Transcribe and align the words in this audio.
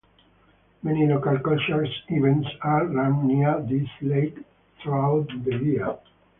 Many 0.81 1.05
local 1.05 1.37
cultural 1.37 1.87
events 2.09 2.49
are 2.61 2.87
run 2.87 3.27
near 3.27 3.61
this 3.61 3.87
lake 4.01 4.35
throughout 4.81 5.27
the 5.45 5.55
year. 5.57 5.95